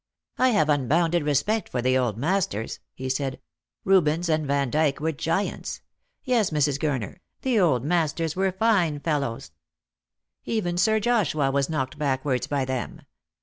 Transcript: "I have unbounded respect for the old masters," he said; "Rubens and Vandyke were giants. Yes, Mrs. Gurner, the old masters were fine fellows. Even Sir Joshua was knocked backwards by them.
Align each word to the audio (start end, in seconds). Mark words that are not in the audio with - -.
"I 0.39 0.49
have 0.49 0.67
unbounded 0.67 1.21
respect 1.23 1.69
for 1.69 1.79
the 1.79 1.95
old 1.95 2.17
masters," 2.17 2.79
he 2.95 3.07
said; 3.07 3.39
"Rubens 3.85 4.29
and 4.29 4.47
Vandyke 4.47 4.99
were 4.99 5.11
giants. 5.11 5.83
Yes, 6.23 6.49
Mrs. 6.49 6.79
Gurner, 6.79 7.17
the 7.43 7.59
old 7.59 7.85
masters 7.85 8.35
were 8.35 8.51
fine 8.51 8.99
fellows. 8.99 9.51
Even 10.43 10.79
Sir 10.79 10.99
Joshua 10.99 11.51
was 11.51 11.69
knocked 11.69 11.99
backwards 11.99 12.47
by 12.47 12.65
them. 12.65 13.03